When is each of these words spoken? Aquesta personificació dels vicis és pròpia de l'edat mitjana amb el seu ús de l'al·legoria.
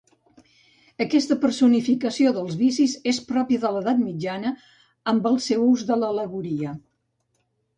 Aquesta 1.03 1.35
personificació 1.43 2.31
dels 2.37 2.57
vicis 2.61 2.95
és 3.11 3.19
pròpia 3.33 3.61
de 3.67 3.71
l'edat 3.75 4.01
mitjana 4.07 4.55
amb 5.13 5.29
el 5.33 5.39
seu 5.51 5.63
ús 5.69 5.85
de 5.91 5.99
l'al·legoria. 6.01 6.75